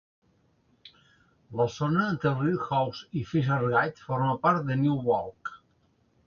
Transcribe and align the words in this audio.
La 1.59 1.67
zona 1.73 2.05
entre 2.13 2.29
el 2.31 2.39
riu 2.39 2.57
Ouse 2.79 3.19
i 3.21 3.23
Fishergate 3.33 4.07
forma 4.09 4.33
part 4.47 4.67
de 4.71 4.79
New 4.87 4.99
Walk. 5.13 5.55